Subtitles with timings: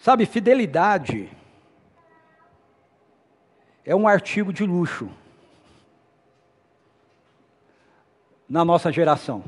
[0.00, 1.30] Sabe, fidelidade
[3.84, 5.10] é um artigo de luxo
[8.48, 9.44] na nossa geração.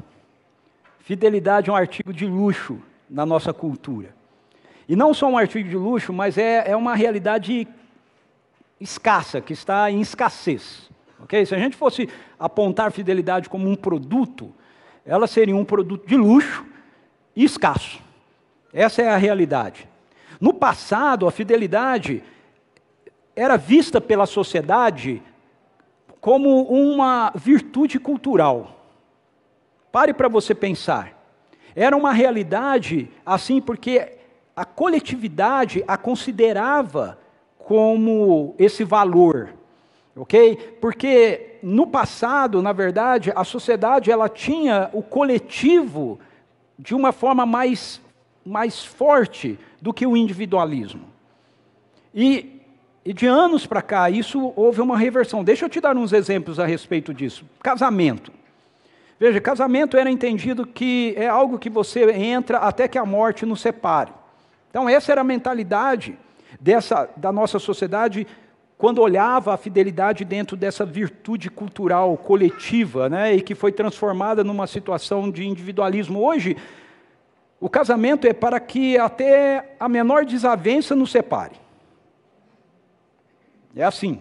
[1.01, 2.78] Fidelidade é um artigo de luxo
[3.09, 4.15] na nossa cultura.
[4.87, 7.66] E não só um artigo de luxo, mas é, é uma realidade
[8.78, 10.91] escassa, que está em escassez.
[11.20, 11.47] Okay?
[11.47, 14.55] Se a gente fosse apontar fidelidade como um produto,
[15.06, 16.62] ela seria um produto de luxo
[17.34, 18.03] e escasso.
[18.70, 19.91] Essa é a realidade.
[20.43, 22.21] No passado, a fidelidade
[23.37, 25.23] era vista pela sociedade
[26.21, 28.85] como uma virtude cultural.
[29.93, 31.17] Pare para você pensar.
[31.77, 34.19] Era uma realidade assim porque
[34.57, 37.20] a coletividade a considerava
[37.57, 39.55] como esse valor,
[40.17, 40.57] ok?
[40.81, 46.19] Porque no passado, na verdade, a sociedade ela tinha o coletivo
[46.77, 48.02] de uma forma mais,
[48.45, 51.03] mais forte do que o individualismo.
[52.15, 52.61] E,
[53.05, 55.43] e de anos para cá, isso houve uma reversão.
[55.43, 57.45] Deixa eu te dar uns exemplos a respeito disso.
[57.63, 58.33] Casamento.
[59.19, 63.61] Veja, casamento era entendido que é algo que você entra até que a morte nos
[63.61, 64.13] separe.
[64.69, 66.19] Então, essa era a mentalidade
[66.61, 68.27] dessa, da nossa sociedade
[68.83, 74.67] quando olhava a fidelidade dentro dessa virtude cultural coletiva, né, e que foi transformada numa
[74.67, 76.20] situação de individualismo.
[76.20, 76.57] Hoje,
[77.62, 81.55] o casamento é para que até a menor desavença nos separe.
[83.77, 84.18] É assim.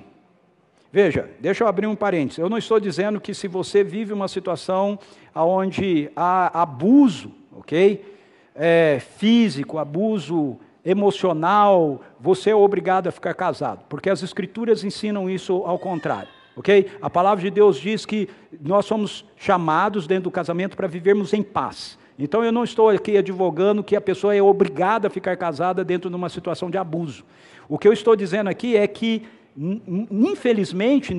[0.92, 2.38] Veja, deixa eu abrir um parênteses.
[2.38, 5.00] Eu não estou dizendo que se você vive uma situação
[5.34, 8.06] onde há abuso, ok?
[8.54, 15.64] É, físico, abuso emocional, você é obrigado a ficar casado, porque as escrituras ensinam isso
[15.66, 16.30] ao contrário.
[16.56, 16.92] Ok?
[17.02, 18.30] A palavra de Deus diz que
[18.62, 21.98] nós somos chamados dentro do casamento para vivermos em paz.
[22.24, 26.08] Então eu não estou aqui advogando que a pessoa é obrigada a ficar casada dentro
[26.08, 27.26] de uma situação de abuso.
[27.68, 29.24] O que eu estou dizendo aqui é que
[29.58, 31.14] infelizmente,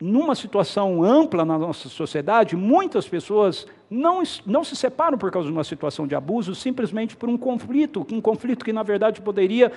[0.00, 5.52] numa situação ampla na nossa sociedade, muitas pessoas não, não se separam por causa de
[5.52, 9.70] uma situação de abuso, simplesmente por um conflito, um conflito que, na verdade, poderia,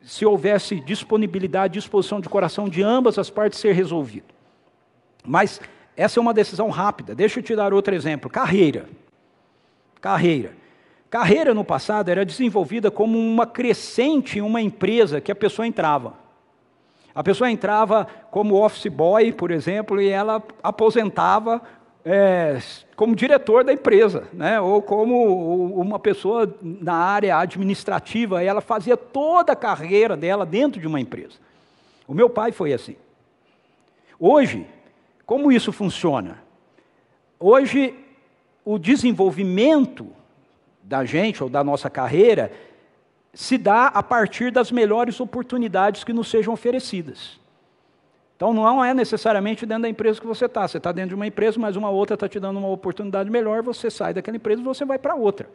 [0.00, 4.32] se houvesse disponibilidade, disposição de coração de ambas as partes, ser resolvido.
[5.26, 5.60] Mas
[5.96, 7.14] essa é uma decisão rápida.
[7.14, 8.86] Deixa eu te dar outro exemplo: carreira.
[10.00, 10.52] Carreira.
[11.10, 16.14] Carreira no passado era desenvolvida como uma crescente em uma empresa que a pessoa entrava.
[17.14, 21.62] A pessoa entrava como office boy, por exemplo, e ela aposentava
[22.04, 22.58] é,
[22.94, 24.60] como diretor da empresa, né?
[24.60, 30.80] ou como uma pessoa na área administrativa, e ela fazia toda a carreira dela dentro
[30.80, 31.36] de uma empresa.
[32.06, 32.96] O meu pai foi assim.
[34.18, 34.66] Hoje,
[35.26, 36.42] como isso funciona?
[37.38, 37.94] Hoje,
[38.70, 40.08] o desenvolvimento
[40.82, 42.52] da gente ou da nossa carreira
[43.32, 47.40] se dá a partir das melhores oportunidades que nos sejam oferecidas.
[48.36, 50.68] Então não é necessariamente dentro da empresa que você está.
[50.68, 53.62] Você está dentro de uma empresa, mas uma outra está te dando uma oportunidade melhor,
[53.62, 55.48] você sai daquela empresa e você vai para outra.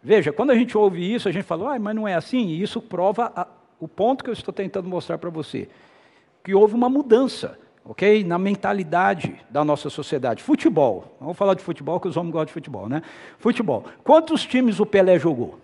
[0.00, 2.62] Veja, quando a gente ouve isso, a gente fala, ah, mas não é assim, e
[2.62, 3.48] isso prova a,
[3.80, 5.68] o ponto que eu estou tentando mostrar para você.
[6.44, 8.24] Que houve uma mudança, ok?
[8.24, 10.42] Na mentalidade da nossa sociedade.
[10.42, 11.16] Futebol.
[11.20, 13.02] Vamos falar de futebol, que os homens gostam de futebol, né?
[13.38, 13.84] Futebol.
[14.02, 15.58] Quantos times o Pelé jogou?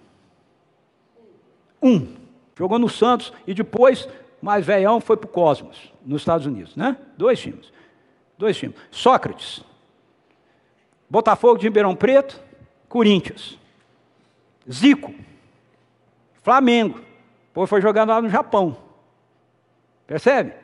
[1.82, 2.14] Um.
[2.56, 4.06] Jogou no Santos e depois,
[4.42, 6.96] mais velhão, foi para o Cosmos, nos Estados Unidos, né?
[7.16, 7.72] Dois times.
[8.36, 8.76] Dois times.
[8.90, 9.64] Sócrates.
[11.08, 12.40] Botafogo de Ribeirão Preto,
[12.88, 13.58] Corinthians.
[14.70, 15.14] Zico.
[16.42, 17.00] Flamengo.
[17.48, 18.76] Depois foi jogando lá no Japão.
[20.06, 20.54] Percebe?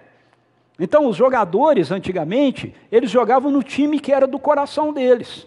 [0.79, 5.47] Então, os jogadores, antigamente, eles jogavam no time que era do coração deles.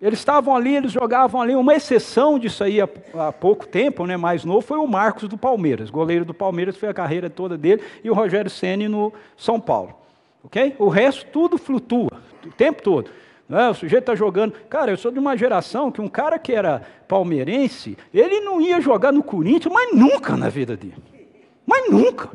[0.00, 1.54] Eles estavam ali, eles jogavam ali.
[1.54, 5.36] Uma exceção disso aí há, há, pouco tempo, né, mais novo, foi o Marcos do
[5.36, 5.90] Palmeiras.
[5.90, 9.94] Goleiro do Palmeiras foi a carreira toda dele e o Rogério Ceni no São Paulo.
[10.44, 10.76] Ok?
[10.78, 13.10] O resto tudo flutua, o tempo todo.
[13.48, 13.70] Né?
[13.70, 14.52] O sujeito está jogando.
[14.68, 18.80] Cara, eu sou de uma geração que um cara que era palmeirense, ele não ia
[18.80, 20.96] jogar no Corinthians, mas nunca na vida dele.
[21.66, 22.30] Mas nunca.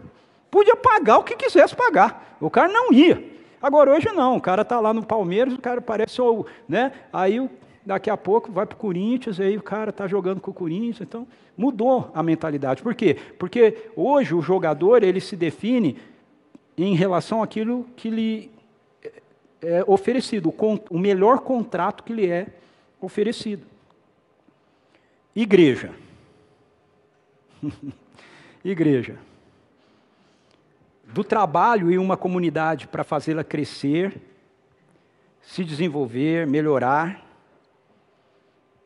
[0.53, 2.37] Podia pagar o que quisesse pagar.
[2.39, 3.27] O cara não ia.
[3.59, 6.91] Agora, hoje não, o cara está lá no Palmeiras, o cara parece, ou, né?
[7.11, 7.49] Aí
[7.83, 11.01] daqui a pouco vai para o Corinthians, aí o cara está jogando com o Corinthians,
[11.01, 11.27] então
[11.57, 12.83] mudou a mentalidade.
[12.83, 13.17] Por quê?
[13.39, 15.97] Porque hoje o jogador ele se define
[16.77, 18.51] em relação àquilo que lhe
[19.59, 20.53] é oferecido,
[20.87, 22.45] o melhor contrato que lhe é
[23.01, 23.65] oferecido.
[25.35, 25.95] Igreja.
[28.63, 29.17] Igreja
[31.13, 34.19] do trabalho em uma comunidade para fazê-la crescer,
[35.41, 37.23] se desenvolver, melhorar.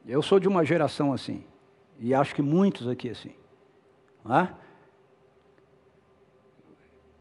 [0.05, 1.43] Eu sou de uma geração assim,
[1.99, 3.31] e acho que muitos aqui assim.
[4.25, 4.53] né?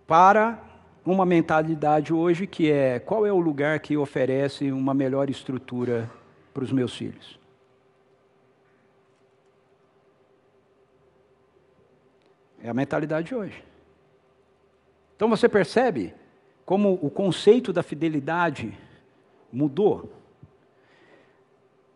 [0.07, 0.63] para
[1.05, 6.11] uma mentalidade hoje que é qual é o lugar que oferece uma melhor estrutura
[6.53, 7.39] para os meus filhos?
[12.63, 13.76] É a mentalidade de hoje.
[15.17, 16.15] Então você percebe
[16.65, 18.77] como o conceito da fidelidade
[19.53, 20.13] mudou.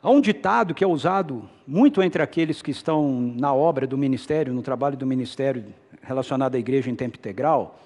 [0.02, 4.54] Há um ditado que é usado muito entre aqueles que estão na obra do ministério,
[4.54, 5.62] no trabalho do ministério
[6.00, 7.78] relacionado à igreja em tempo integral,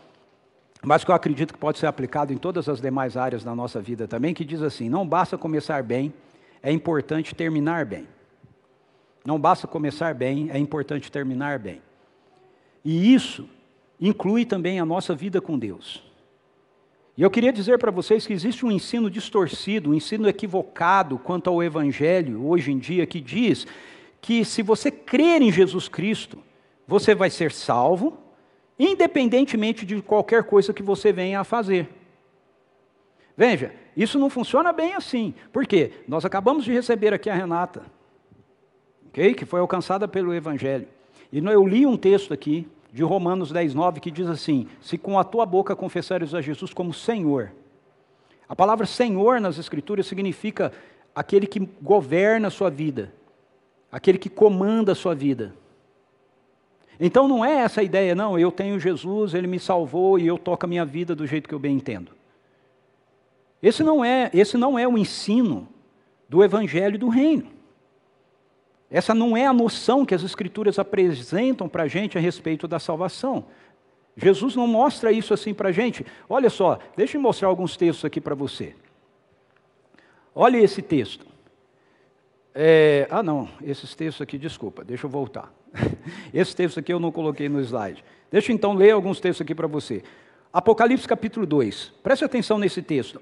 [0.81, 3.81] mas que eu acredito que pode ser aplicado em todas as demais áreas da nossa
[3.81, 6.15] vida também, que diz assim: não basta começar bem,
[6.63, 8.07] é importante terminar bem.
[9.25, 11.81] Não basta começar bem, é importante terminar bem.
[12.85, 13.49] E isso
[14.01, 16.03] inclui também a nossa vida com Deus.
[17.17, 21.49] E eu queria dizer para vocês que existe um ensino distorcido, um ensino equivocado quanto
[21.49, 23.67] ao Evangelho, hoje em dia, que diz
[24.21, 26.39] que se você crer em Jesus Cristo,
[26.89, 28.19] você vai ser salvo,
[28.79, 31.89] independentemente de qualquer coisa que você venha a fazer.
[33.37, 35.35] Veja, isso não funciona bem assim.
[35.53, 35.93] Por quê?
[36.09, 37.83] Nós acabamos de receber aqui a Renata,
[39.09, 39.35] okay?
[39.35, 40.89] que foi alcançada pelo Evangelho.
[41.33, 45.19] E eu li um texto aqui, de Romanos 10, 9, que diz assim: Se com
[45.19, 47.51] a tua boca confessares a Jesus como Senhor.
[48.49, 50.73] A palavra Senhor nas Escrituras significa
[51.13, 53.13] aquele que governa a sua vida,
[53.91, 55.53] aquele que comanda a sua vida.
[57.01, 60.39] Então não é essa a ideia, não, eu tenho Jesus, ele me salvou e eu
[60.39, 62.13] toco a minha vida do jeito que eu bem entendo.
[63.61, 65.67] Esse não é, esse não é o ensino
[66.29, 67.54] do evangelho do reino.
[68.91, 72.79] Essa não é a noção que as Escrituras apresentam para a gente a respeito da
[72.79, 73.47] salvação.
[74.17, 76.07] Jesus não mostra isso assim para a gente.
[76.29, 78.75] Olha só, deixa eu mostrar alguns textos aqui para você.
[80.35, 81.27] Olha esse texto.
[82.55, 85.53] É, ah, não, esses textos aqui, desculpa, deixa eu voltar.
[86.33, 88.05] Esse texto aqui eu não coloquei no slide.
[88.31, 90.05] Deixa eu então ler alguns textos aqui para você.
[90.53, 91.93] Apocalipse capítulo 2.
[92.01, 93.21] Preste atenção nesse texto.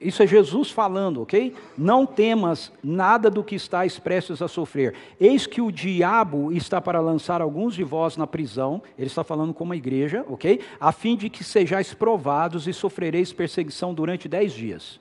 [0.00, 1.54] Isso é Jesus falando, ok?
[1.76, 4.94] Não temas nada do que estáis prestes a sofrer.
[5.20, 9.52] Eis que o diabo está para lançar alguns de vós na prisão, ele está falando
[9.52, 10.60] como a igreja, ok?
[10.80, 14.98] A fim de que sejais provados e sofrereis perseguição durante dez dias.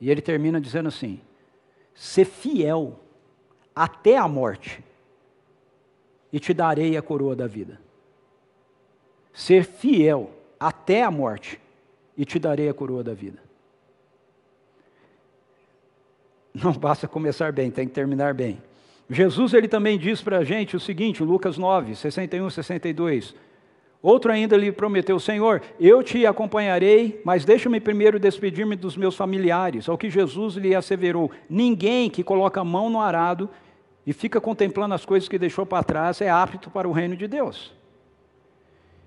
[0.00, 1.20] E ele termina dizendo assim:
[1.94, 2.98] ser fiel
[3.76, 4.82] até a morte,
[6.32, 7.78] e te darei a coroa da vida.
[9.34, 11.60] Ser fiel até a morte
[12.18, 13.38] e te darei a coroa da vida.
[16.52, 18.60] Não basta começar bem, tem que terminar bem.
[19.08, 23.34] Jesus ele também diz para a gente o seguinte, Lucas 9, 61, 62.
[24.02, 29.88] Outro ainda lhe prometeu, Senhor, eu te acompanharei, mas deixa-me primeiro despedir-me dos meus familiares.
[29.88, 33.48] Ao que Jesus lhe asseverou: Ninguém que coloca a mão no arado
[34.04, 37.28] e fica contemplando as coisas que deixou para trás é apto para o reino de
[37.28, 37.77] Deus.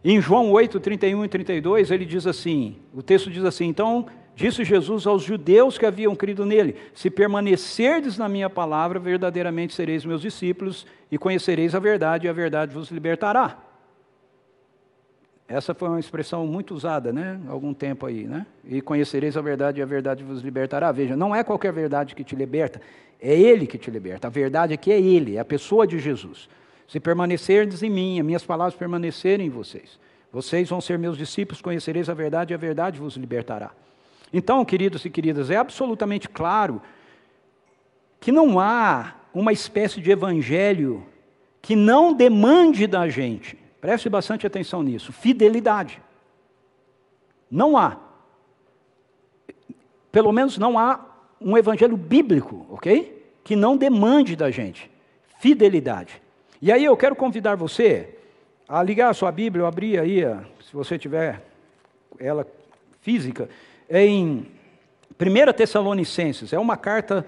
[0.03, 4.63] Em João 8, 31 e 32, ele diz assim: o texto diz assim: Então disse
[4.63, 10.21] Jesus aos judeus que haviam crido nele: Se permanecerdes na minha palavra, verdadeiramente sereis meus
[10.21, 13.59] discípulos e conhecereis a verdade, e a verdade vos libertará.
[15.47, 17.39] Essa foi uma expressão muito usada, né?
[17.47, 18.47] Algum tempo aí, né?
[18.63, 20.91] E conhecereis a verdade e a verdade vos libertará.
[20.93, 22.81] Veja, não é qualquer verdade que te liberta,
[23.19, 24.27] é Ele que te liberta.
[24.27, 26.49] A verdade aqui é Ele, é a pessoa de Jesus.
[26.91, 29.97] Se permanecerdes em mim, as minhas palavras permanecerem em vocês,
[30.29, 33.71] vocês vão ser meus discípulos, conhecereis a verdade e a verdade vos libertará.
[34.33, 36.81] Então, queridos e queridas, é absolutamente claro
[38.19, 41.05] que não há uma espécie de evangelho
[41.61, 46.01] que não demande da gente, preste bastante atenção nisso, fidelidade.
[47.49, 47.95] Não há.
[50.11, 50.99] Pelo menos não há
[51.39, 53.31] um evangelho bíblico, ok?
[53.45, 54.91] Que não demande da gente
[55.39, 56.20] fidelidade.
[56.61, 58.07] E aí eu quero convidar você
[58.69, 60.21] a ligar a sua Bíblia, ou abrir aí,
[60.63, 61.41] se você tiver
[62.19, 62.45] ela
[63.01, 63.49] física,
[63.89, 64.45] em
[65.19, 66.53] 1 Tessalonicenses.
[66.53, 67.25] É uma carta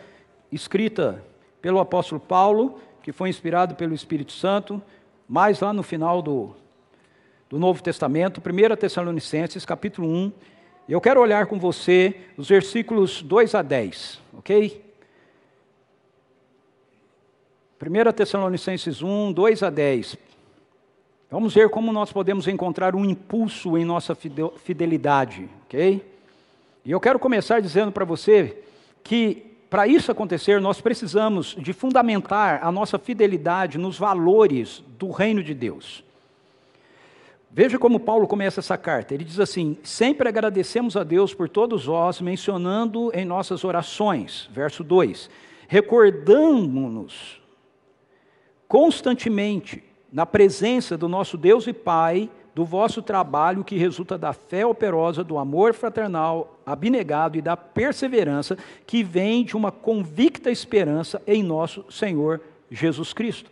[0.52, 1.24] escrita
[1.64, 4.80] pelo apóstolo Paulo, que foi inspirado pelo Espírito Santo,
[5.28, 6.56] mais lá no final do,
[7.50, 10.32] do Novo Testamento, 1 Tessalonicenses, capítulo 1.
[10.88, 14.93] Eu quero olhar com você os versículos 2 a 10, ok?
[17.82, 20.18] 1 Tessalonicenses 1, 2 a 10.
[21.30, 26.06] Vamos ver como nós podemos encontrar um impulso em nossa fidelidade, ok?
[26.86, 28.58] E eu quero começar dizendo para você
[29.04, 35.42] que para isso acontecer, nós precisamos de fundamentar a nossa fidelidade nos valores do reino
[35.42, 36.04] de Deus.
[37.50, 39.16] Veja como Paulo começa essa carta.
[39.16, 44.48] Ele diz assim: Sempre agradecemos a Deus por todos vós, mencionando em nossas orações.
[44.54, 45.28] Verso 2:
[45.68, 47.42] Recordamos-nos
[48.74, 54.66] constantemente na presença do nosso Deus e Pai do vosso trabalho que resulta da fé
[54.66, 61.44] operosa, do amor fraternal, abnegado e da perseverança que vem de uma convicta esperança em
[61.44, 63.52] nosso Senhor Jesus Cristo.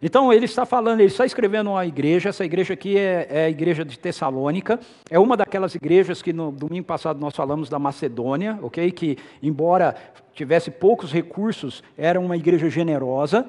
[0.00, 3.50] Então ele está falando, ele está escrevendo uma igreja, essa igreja aqui é, é, a
[3.50, 4.78] igreja de Tessalônica,
[5.10, 8.88] é uma daquelas igrejas que no domingo passado nós falamos da Macedônia, ok?
[8.92, 9.96] Que embora
[10.32, 13.46] tivesse poucos recursos, era uma igreja generosa,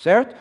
[0.00, 0.34] certo?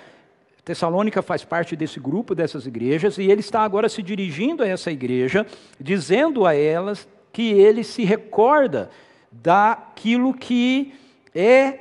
[0.64, 4.92] Tessalônica faz parte desse grupo dessas igrejas e ele está agora se dirigindo a essa
[4.92, 5.46] igreja,
[5.80, 8.90] dizendo a elas que ele se recorda
[9.32, 10.94] daquilo que
[11.34, 11.80] é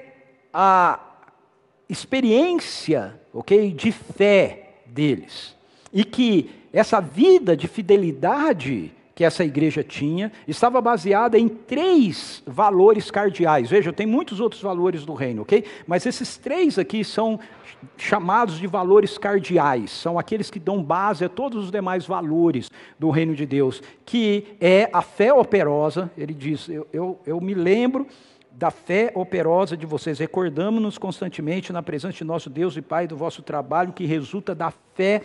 [0.52, 1.00] a
[1.88, 5.56] experiência, ok, de fé deles
[5.92, 13.10] e que essa vida de fidelidade que essa igreja tinha estava baseada em três valores
[13.10, 13.68] cardeais.
[13.68, 15.64] Veja, tem muitos outros valores do reino, ok?
[15.88, 17.40] Mas esses três aqui são
[17.96, 23.10] chamados de valores cardeais, são aqueles que dão base a todos os demais valores do
[23.10, 26.08] reino de Deus, que é a fé operosa.
[26.16, 28.06] Ele diz: Eu, eu, eu me lembro
[28.52, 33.16] da fé operosa de vocês, recordamos-nos constantemente na presença de nosso Deus e Pai do
[33.16, 35.22] vosso trabalho que resulta da fé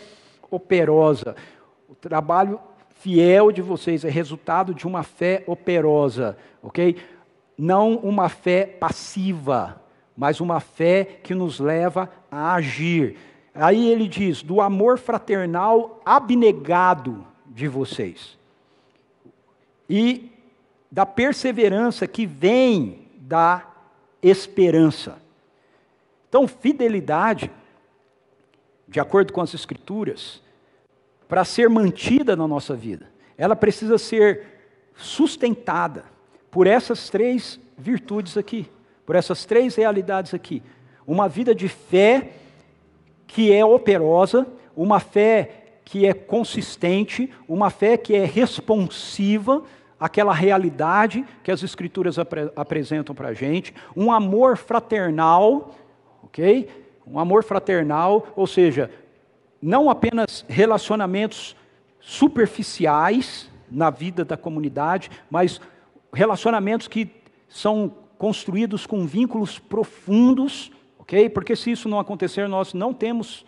[0.50, 1.35] operosa.
[1.88, 2.59] O trabalho
[2.95, 6.97] fiel de vocês é resultado de uma fé operosa, ok?
[7.57, 9.81] Não uma fé passiva,
[10.15, 13.17] mas uma fé que nos leva a agir.
[13.53, 18.38] Aí ele diz: do amor fraternal abnegado de vocês,
[19.89, 20.31] e
[20.91, 23.67] da perseverança que vem da
[24.21, 25.17] esperança.
[26.29, 27.51] Então, fidelidade,
[28.88, 30.42] de acordo com as Escrituras,
[31.34, 34.42] para ser mantida na nossa vida, ela precisa ser
[34.96, 36.04] sustentada
[36.52, 38.70] por essas três virtudes aqui,
[39.04, 40.62] por essas três realidades aqui.
[41.08, 42.34] Uma vida de fé
[43.25, 44.46] que é operosa,
[44.78, 49.63] uma fé que é consistente, uma fé que é responsiva
[50.00, 55.74] àquela realidade que as Escrituras apre apresentam para a gente, um amor fraternal,
[56.22, 56.70] ok?
[57.08, 58.92] Um amor fraternal, ou seja,
[59.63, 61.55] não apenas relacionamentos
[62.01, 65.62] superficiais na vida da comunidade, mas
[66.13, 67.10] relacionamentos que
[67.48, 71.29] são construídos com vínculos profundos, ok?
[71.29, 73.46] Porque se isso não acontecer, nós não temos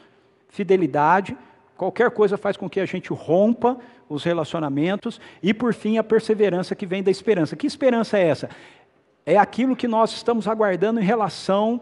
[0.47, 1.37] fidelidade,
[1.75, 6.75] qualquer coisa faz com que a gente rompa os relacionamentos, e por fim a perseverança
[6.75, 7.57] que vem da esperança.
[7.57, 8.49] Que esperança é essa?
[9.25, 11.81] É aquilo que nós estamos aguardando em relação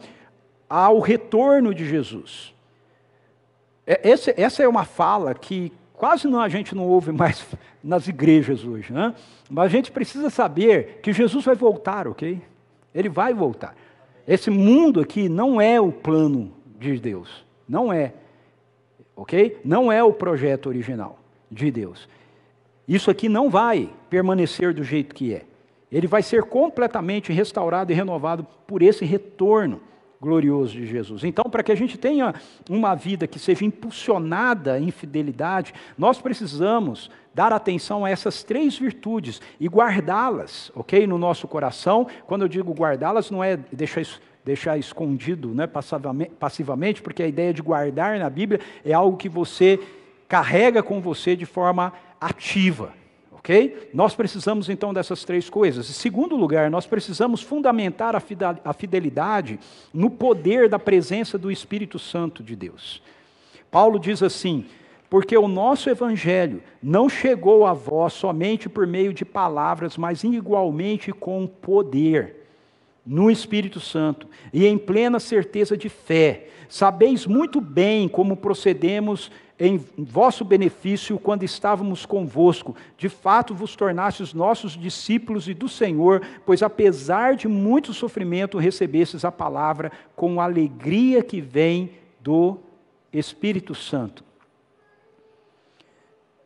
[0.67, 2.52] ao retorno de Jesus.
[3.85, 7.45] É, esse, essa é uma fala que quase não, a gente não ouve mais
[7.83, 9.13] nas igrejas hoje, né?
[9.49, 12.41] mas a gente precisa saber que Jesus vai voltar, ok?
[12.93, 13.75] Ele vai voltar.
[14.27, 18.13] Esse mundo aqui não é o plano de Deus, não é,
[19.15, 19.59] ok?
[19.63, 21.19] Não é o projeto original
[21.51, 22.07] de Deus.
[22.87, 25.43] Isso aqui não vai permanecer do jeito que é.
[25.91, 29.79] Ele vai ser completamente restaurado e renovado por esse retorno
[30.23, 31.25] glorioso de Jesus.
[31.25, 32.33] Então, para que a gente tenha
[32.69, 39.41] uma vida que seja impulsionada em fidelidade, nós precisamos dar atenção a essas três virtudes
[39.59, 41.05] e guardá-las, ok?
[41.05, 42.07] No nosso coração.
[42.25, 45.65] Quando eu digo guardá-las, não é deixar isso deixar escondido né,
[46.37, 49.79] passivamente, porque a ideia de guardar na Bíblia é algo que você
[50.27, 52.91] carrega com você de forma ativa.
[53.43, 53.89] Ok?
[53.93, 55.89] Nós precisamos então dessas três coisas.
[55.89, 59.59] Em segundo lugar, nós precisamos fundamentar a fidelidade
[59.93, 63.03] no poder da presença do Espírito Santo de Deus.
[63.69, 64.65] Paulo diz assim:
[65.09, 71.11] porque o nosso evangelho não chegou a vós somente por meio de palavras, mas igualmente
[71.11, 72.42] com poder,
[73.05, 76.47] no Espírito Santo e em plena certeza de fé.
[76.69, 79.29] Sabeis muito bem como procedemos
[79.59, 82.75] em vosso benefício quando estávamos convosco.
[82.97, 89.23] De fato, vos tornastes nossos discípulos e do Senhor, pois apesar de muito sofrimento, recebestes
[89.23, 92.57] a palavra com alegria que vem do
[93.11, 94.23] Espírito Santo.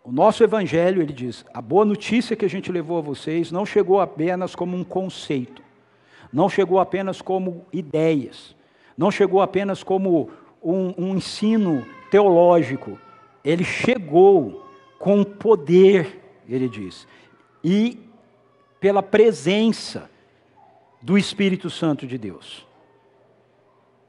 [0.04, 3.66] O nosso evangelho, ele diz, a boa notícia que a gente levou a vocês não
[3.66, 5.62] chegou apenas como um conceito,
[6.32, 8.56] não chegou apenas como ideias,
[8.98, 10.30] não chegou apenas como
[10.64, 13.00] um, um ensino teológico,
[13.44, 14.66] ele chegou
[15.00, 17.08] com poder, ele diz,
[17.64, 18.00] e
[18.80, 20.10] pela presença
[21.02, 22.66] do Espírito Santo de Deus.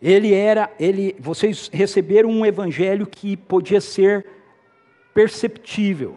[0.00, 4.26] Ele era, ele, vocês receberam um evangelho que podia ser
[5.12, 6.16] perceptível,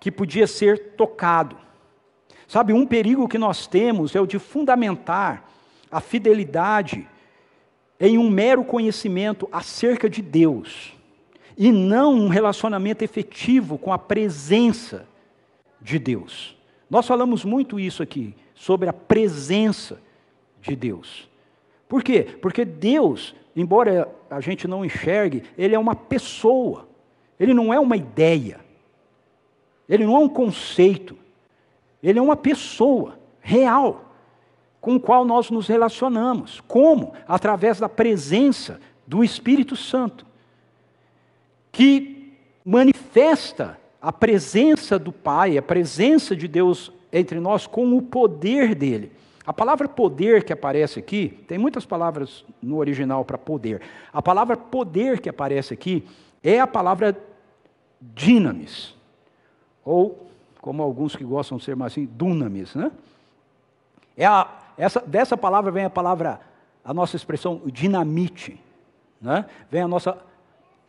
[0.00, 1.56] que podia ser tocado.
[2.52, 5.48] Sabe, um perigo que nós temos é o de fundamentar
[5.90, 7.08] a fidelidade
[7.98, 10.92] em um mero conhecimento acerca de Deus,
[11.56, 15.08] e não um relacionamento efetivo com a presença
[15.80, 16.54] de Deus.
[16.90, 19.98] Nós falamos muito isso aqui, sobre a presença
[20.60, 21.30] de Deus.
[21.88, 22.36] Por quê?
[22.42, 26.86] Porque Deus, embora a gente não enxergue, Ele é uma pessoa,
[27.40, 28.60] Ele não é uma ideia,
[29.88, 31.21] Ele não é um conceito,
[32.02, 34.12] Ele é uma pessoa real
[34.80, 36.60] com o qual nós nos relacionamos.
[36.66, 37.12] Como?
[37.26, 40.26] Através da presença do Espírito Santo,
[41.70, 48.74] que manifesta a presença do Pai, a presença de Deus entre nós com o poder
[48.74, 49.12] dele.
[49.44, 53.82] A palavra poder que aparece aqui, tem muitas palavras no original para poder.
[54.12, 56.04] A palavra poder que aparece aqui
[56.42, 57.16] é a palavra
[58.00, 58.94] dinamis,
[59.84, 60.26] ou,
[60.62, 62.92] como alguns que gostam de ser mais assim, dunamis, né?
[64.16, 66.40] É a, essa, dessa palavra vem a palavra,
[66.84, 68.58] a nossa expressão dinamite,
[69.20, 69.44] né?
[69.68, 70.16] vem a nossa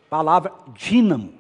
[0.10, 1.34] palavra dínamo,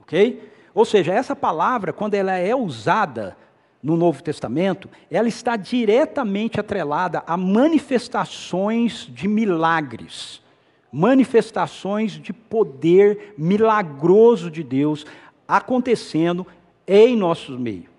[0.00, 0.50] ok?
[0.74, 3.36] Ou seja, essa palavra, quando ela é usada
[3.80, 10.42] no Novo Testamento, ela está diretamente atrelada a manifestações de milagres,
[10.90, 15.06] manifestações de poder milagroso de Deus
[15.46, 16.46] acontecendo
[16.88, 17.98] em nosso meio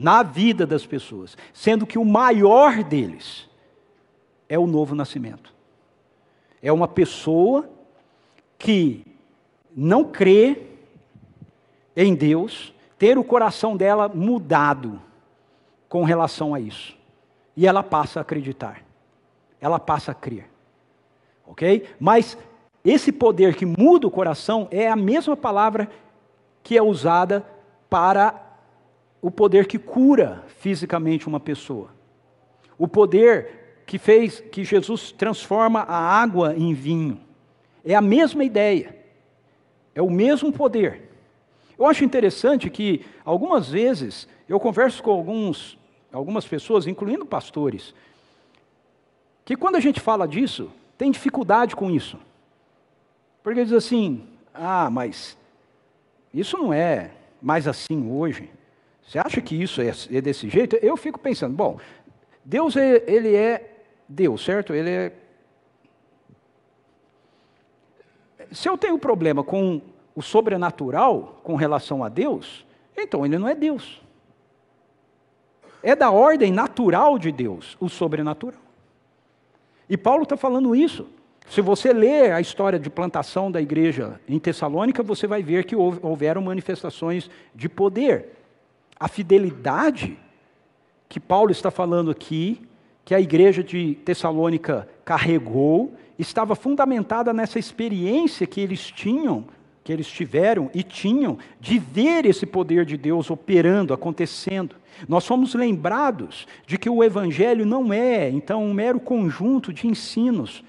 [0.00, 3.46] na vida das pessoas, sendo que o maior deles
[4.48, 5.52] é o novo nascimento.
[6.62, 7.68] É uma pessoa
[8.58, 9.04] que
[9.76, 10.62] não crê
[11.94, 15.00] em Deus, ter o coração dela mudado
[15.86, 16.96] com relação a isso.
[17.54, 18.82] E ela passa a acreditar.
[19.60, 20.48] Ela passa a crer.
[21.46, 21.86] OK?
[21.98, 22.38] Mas
[22.82, 25.90] esse poder que muda o coração é a mesma palavra
[26.62, 27.44] que é usada
[27.90, 28.40] para
[29.20, 31.90] o poder que cura fisicamente uma pessoa.
[32.78, 37.20] O poder que fez que Jesus transforma a água em vinho.
[37.84, 38.96] É a mesma ideia.
[39.94, 41.10] É o mesmo poder.
[41.76, 45.76] Eu acho interessante que algumas vezes eu converso com alguns,
[46.12, 47.94] algumas pessoas, incluindo pastores,
[49.44, 52.18] que quando a gente fala disso, tem dificuldade com isso.
[53.42, 54.24] Porque diz assim:
[54.54, 55.36] "Ah, mas
[56.32, 58.50] isso não é mais assim hoje".
[59.02, 60.76] Você acha que isso é, é desse jeito?
[60.76, 61.78] Eu fico pensando, bom,
[62.44, 64.74] Deus é, ele é Deus, certo?
[64.74, 65.12] Ele é.
[68.52, 69.80] Se eu tenho problema com
[70.14, 74.00] o sobrenatural com relação a Deus, então ele não é Deus.
[75.82, 78.60] É da ordem natural de Deus, o sobrenatural.
[79.88, 81.08] E Paulo está falando isso.
[81.48, 85.74] Se você ler a história de plantação da igreja em Tessalônica, você vai ver que
[85.74, 88.40] houveram manifestações de poder
[89.00, 90.18] a fidelidade
[91.08, 92.60] que Paulo está falando aqui,
[93.02, 99.46] que a igreja de Tessalônica carregou, estava fundamentada nessa experiência que eles tinham,
[99.82, 104.76] que eles tiveram e tinham, de ver esse poder de Deus operando, acontecendo.
[105.08, 110.62] Nós somos lembrados de que o Evangelho não é, então, um mero conjunto de ensinos,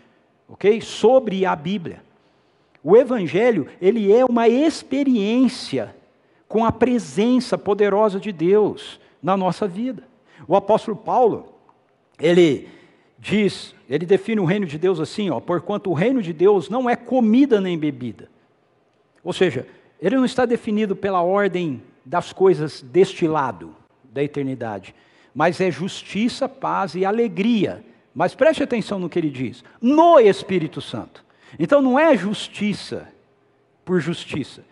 [0.51, 0.81] ok?
[0.81, 2.03] Sobre a Bíblia.
[2.83, 5.95] O Evangelho, ele é uma experiência
[6.47, 10.03] com a presença poderosa de Deus na nossa vida.
[10.47, 11.53] O apóstolo Paulo,
[12.19, 12.67] ele
[13.17, 16.89] diz, ele define o reino de Deus assim, ó, porquanto o reino de Deus não
[16.89, 18.29] é comida nem bebida.
[19.23, 19.67] Ou seja,
[20.01, 23.75] ele não está definido pela ordem das coisas deste lado
[24.11, 24.95] da eternidade,
[25.33, 27.85] mas é justiça, paz e alegria.
[28.13, 31.23] Mas preste atenção no que ele diz: no Espírito Santo.
[31.59, 33.07] Então não é justiça
[33.83, 34.63] por justiça,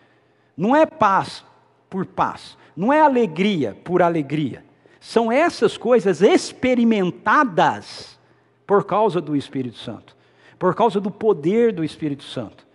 [0.56, 1.44] não é paz
[1.88, 4.64] por paz, não é alegria por alegria.
[5.00, 8.18] São essas coisas experimentadas
[8.66, 10.16] por causa do Espírito Santo,
[10.58, 12.66] por causa do poder do Espírito Santo,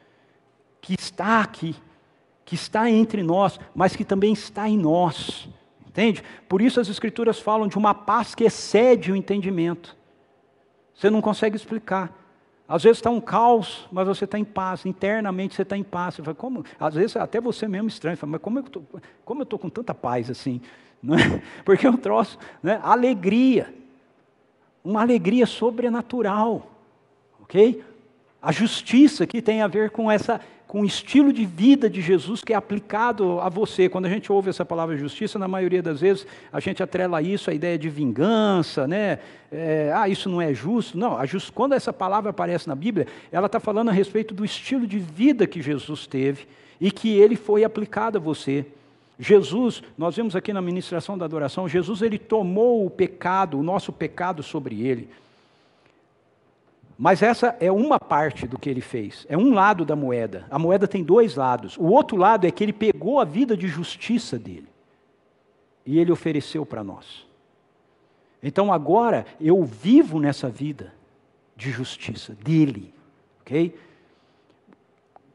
[0.81, 1.75] que está aqui,
[2.43, 5.47] que está entre nós, mas que também está em nós.
[5.87, 6.23] Entende?
[6.49, 9.95] Por isso as Escrituras falam de uma paz que excede o entendimento.
[10.95, 12.11] Você não consegue explicar.
[12.67, 16.15] Às vezes está um caos, mas você está em paz, internamente você está em paz.
[16.15, 16.65] Você fala, como?
[16.79, 18.63] Às vezes até você mesmo estranho, fala, mas como eu
[19.41, 20.61] eu estou com tanta paz assim?
[21.05, 21.39] É?
[21.63, 22.79] Porque é um troço, né?
[22.81, 23.71] alegria,
[24.83, 26.71] uma alegria sobrenatural,
[27.39, 27.83] ok?
[28.45, 32.43] A justiça que tem a ver com essa com o estilo de vida de Jesus
[32.43, 33.89] que é aplicado a você.
[33.89, 37.49] Quando a gente ouve essa palavra justiça, na maioria das vezes a gente atrela isso
[37.49, 39.17] à ideia de vingança, né?
[39.51, 40.95] É, ah, isso não é justo.
[40.95, 41.51] Não, just...
[41.53, 45.47] quando essa palavra aparece na Bíblia, ela está falando a respeito do estilo de vida
[45.47, 46.45] que Jesus teve
[46.79, 48.63] e que ele foi aplicado a você.
[49.19, 53.91] Jesus, nós vemos aqui na ministração da adoração, Jesus ele tomou o pecado, o nosso
[53.91, 55.09] pecado sobre ele.
[56.97, 60.45] Mas essa é uma parte do que ele fez, é um lado da moeda.
[60.49, 61.77] A moeda tem dois lados.
[61.77, 64.69] O outro lado é que ele pegou a vida de justiça dele
[65.85, 67.27] e ele ofereceu para nós.
[68.41, 70.93] Então agora eu vivo nessa vida
[71.55, 72.93] de justiça dele,
[73.41, 73.75] ok?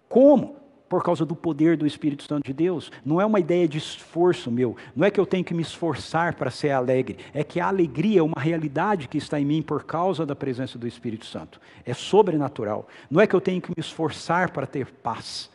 [0.08, 0.56] Como?
[0.90, 2.90] Por causa do poder do Espírito Santo de Deus.
[3.06, 4.76] Não é uma ideia de esforço meu.
[4.94, 7.16] Não é que eu tenho que me esforçar para ser alegre.
[7.32, 10.76] É que a alegria é uma realidade que está em mim por causa da presença
[10.76, 11.60] do Espírito Santo.
[11.86, 12.88] É sobrenatural.
[13.08, 15.48] Não é que eu tenho que me esforçar para ter paz.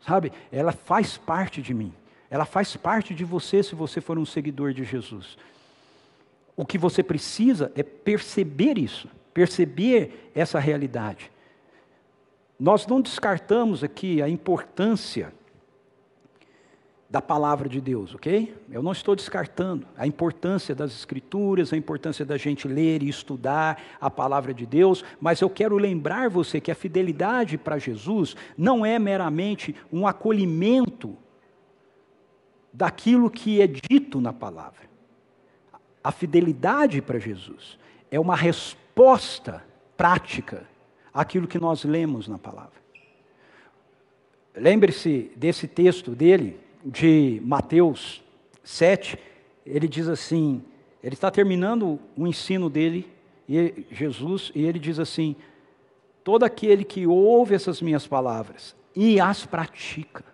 [0.00, 0.32] Sabe?
[0.50, 1.92] Ela faz parte de mim.
[2.30, 5.36] Ela faz parte de você se você for um seguidor de Jesus.
[6.56, 11.30] O que você precisa é perceber isso, perceber essa realidade.
[12.60, 15.32] Nós não descartamos aqui a importância
[17.08, 18.54] da palavra de Deus, ok?
[18.70, 23.82] Eu não estou descartando a importância das Escrituras, a importância da gente ler e estudar
[23.98, 28.84] a palavra de Deus, mas eu quero lembrar você que a fidelidade para Jesus não
[28.84, 31.16] é meramente um acolhimento
[32.70, 34.88] daquilo que é dito na palavra.
[36.04, 37.78] A fidelidade para Jesus
[38.10, 39.64] é uma resposta
[39.96, 40.69] prática
[41.12, 42.80] aquilo que nós lemos na palavra.
[44.54, 48.22] Lembre-se desse texto dele, de Mateus
[48.64, 49.18] 7,
[49.64, 50.62] ele diz assim:
[51.02, 53.10] ele está terminando o ensino dele,
[53.48, 55.36] e Jesus, e ele diz assim:
[56.22, 60.24] todo aquele que ouve essas minhas palavras e as pratica,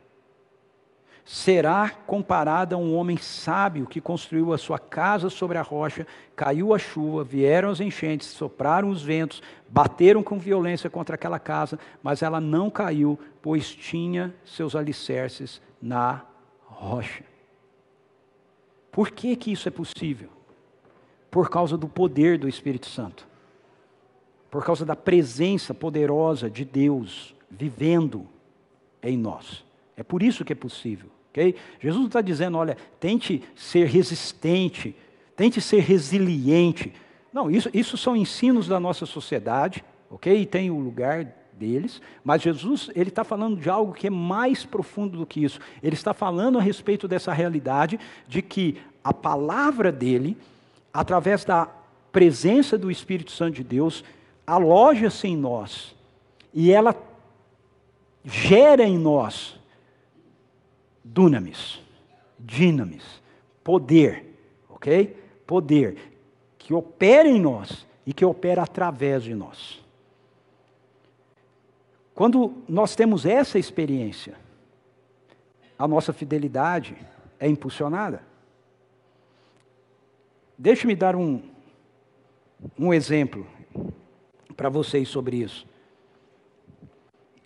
[1.26, 6.72] será comparado a um homem sábio que construiu a sua casa sobre a rocha, caiu
[6.72, 12.22] a chuva, vieram as enchentes, sopraram os ventos, bateram com violência contra aquela casa, mas
[12.22, 16.22] ela não caiu, pois tinha seus alicerces na
[16.64, 17.24] rocha.
[18.92, 20.28] Por que, que isso é possível?
[21.28, 23.26] Por causa do poder do Espírito Santo.
[24.48, 28.28] Por causa da presença poderosa de Deus vivendo
[29.02, 29.64] em nós.
[29.96, 31.15] É por isso que é possível.
[31.37, 31.55] Okay?
[31.79, 34.96] Jesus não está dizendo, olha, tente ser resistente,
[35.37, 36.94] tente ser resiliente.
[37.31, 40.35] Não, isso, isso são ensinos da nossa sociedade, ok?
[40.40, 44.64] E tem o lugar deles, mas Jesus ele está falando de algo que é mais
[44.64, 45.61] profundo do que isso.
[45.83, 50.38] Ele está falando a respeito dessa realidade de que a palavra dele,
[50.92, 51.68] através da
[52.11, 54.03] presença do Espírito Santo de Deus,
[54.46, 55.94] aloja-se em nós
[56.55, 56.96] e ela
[58.25, 59.56] gera em nós
[61.12, 61.81] dunamis,
[62.38, 63.23] dinamis,
[63.62, 64.25] poder,
[64.69, 65.16] ok?
[65.47, 65.97] Poder
[66.59, 69.83] que opera em nós e que opera através de nós.
[72.14, 74.35] Quando nós temos essa experiência,
[75.79, 76.97] a nossa fidelidade
[77.38, 78.23] é impulsionada.
[80.59, 81.42] Deixe-me dar um,
[82.79, 83.47] um exemplo
[84.57, 85.66] para vocês sobre isso.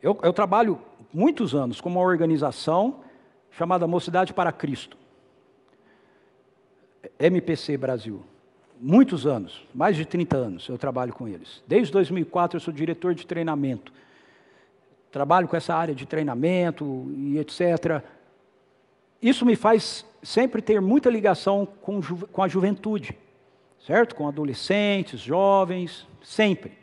[0.01, 0.81] Eu, eu, trabalho
[1.13, 3.01] muitos anos com uma organização
[3.51, 4.97] chamada Mocidade para Cristo.
[7.19, 8.23] MPC Brasil.
[8.79, 11.63] Muitos anos, mais de 30 anos eu trabalho com eles.
[11.67, 13.93] Desde 2004 eu sou diretor de treinamento.
[15.11, 18.03] Trabalho com essa área de treinamento e etc.
[19.21, 23.19] Isso me faz sempre ter muita ligação com, com a juventude,
[23.85, 24.15] certo?
[24.15, 26.79] Com adolescentes, jovens, sempre.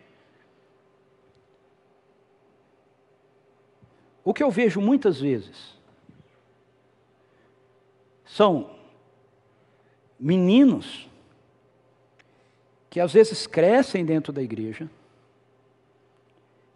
[4.23, 5.76] O que eu vejo muitas vezes
[8.27, 8.69] são
[10.19, 11.09] meninos
[12.89, 14.89] que às vezes crescem dentro da igreja,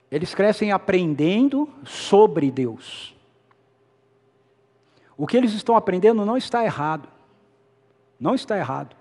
[0.10, 3.16] eles crescem aprendendo sobre Deus.
[5.18, 7.08] O que eles estão aprendendo não está errado.
[8.20, 8.96] Não está errado.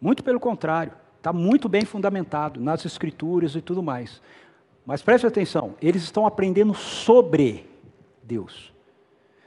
[0.00, 4.20] Muito pelo contrário, está muito bem fundamentado nas escrituras e tudo mais.
[4.84, 7.68] Mas preste atenção, eles estão aprendendo sobre
[8.22, 8.72] Deus.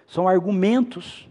[0.08, 1.28] São argumentos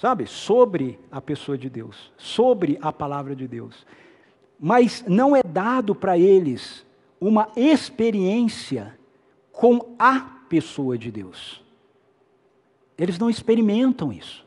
[0.00, 3.86] sabe, sobre a pessoa de Deus, sobre a palavra de Deus.
[4.58, 6.84] Mas não é dado para eles
[7.20, 8.98] uma experiência
[9.52, 11.62] com a pessoa de Deus.
[12.98, 14.44] Eles não experimentam isso,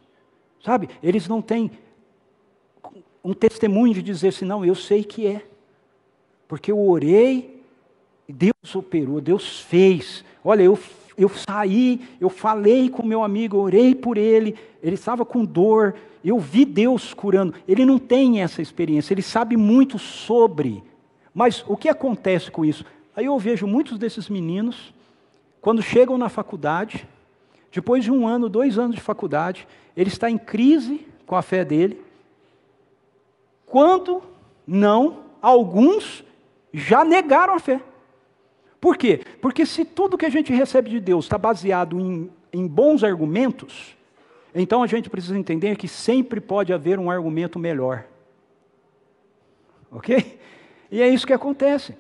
[0.64, 0.90] sabe?
[1.02, 1.72] Eles não têm
[3.24, 5.46] um testemunho de dizer assim, não, eu sei que é,
[6.48, 7.64] porque eu orei,
[8.28, 10.24] Deus operou, Deus fez.
[10.44, 10.76] Olha, eu
[11.20, 16.40] eu saí, eu falei com meu amigo, orei por ele, ele estava com dor, eu
[16.40, 17.54] vi Deus curando.
[17.68, 20.82] Ele não tem essa experiência, ele sabe muito sobre.
[21.34, 22.86] Mas o que acontece com isso?
[23.16, 24.94] Aí eu vejo muitos desses meninos,
[25.60, 27.06] quando chegam na faculdade,
[27.72, 31.66] depois de um ano, dois anos de faculdade, ele está em crise com a fé
[31.66, 32.02] dele.
[33.66, 34.24] Quando
[34.66, 36.24] não, alguns
[36.74, 37.82] já negaram a fé.
[38.80, 39.22] Por quê?
[39.42, 43.96] Porque se tudo que a gente recebe de Deus está baseado em, em bons argumentos,
[44.54, 48.06] então a gente precisa entender que sempre pode haver um argumento melhor.
[49.92, 50.40] Ok?
[50.92, 51.96] E é isso que acontece.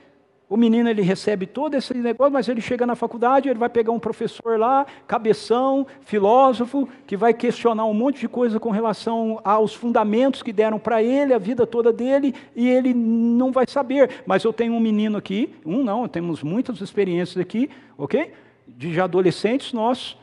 [0.50, 3.92] O menino ele recebe todo esse negócio, mas ele chega na faculdade, ele vai pegar
[3.92, 9.76] um professor lá, cabeção, filósofo, que vai questionar um monte de coisa com relação aos
[9.76, 14.24] fundamentos que deram para ele, a vida toda dele, e ele não vai saber.
[14.26, 18.34] Mas eu tenho um menino aqui, um não, temos muitas experiências aqui, ok?
[18.68, 20.18] De adolescentes nossos,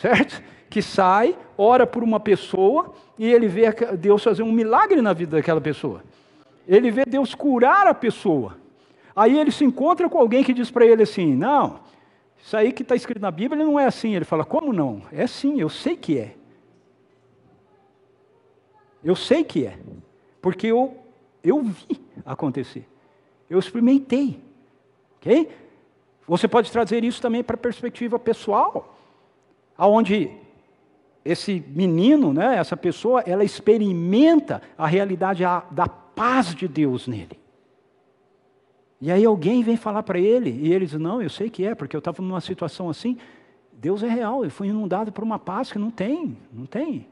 [0.00, 0.42] certo?
[0.68, 5.36] Que sai, ora por uma pessoa, e ele vê Deus fazer um milagre na vida
[5.36, 6.02] daquela pessoa.
[6.66, 8.58] Ele vê Deus curar a pessoa.
[9.14, 11.80] Aí ele se encontra com alguém que diz para ele assim: Não,
[12.42, 14.14] isso aí que está escrito na Bíblia não é assim.
[14.14, 15.02] Ele fala: Como não?
[15.12, 16.34] É sim, eu sei que é.
[19.02, 19.78] Eu sei que é.
[20.40, 20.96] Porque eu,
[21.42, 22.86] eu vi acontecer.
[23.48, 24.40] Eu experimentei.
[25.16, 25.50] Ok?
[26.26, 28.96] Você pode trazer isso também para a perspectiva pessoal,
[29.76, 30.30] aonde
[31.24, 37.38] esse menino, né, essa pessoa, ela experimenta a realidade da paz de Deus nele.
[39.00, 41.74] E aí alguém vem falar para ele, e ele diz: Não, eu sei que é,
[41.74, 43.16] porque eu estava numa situação assim.
[43.72, 47.06] Deus é real, eu fui inundado por uma paz que não tem, não tem.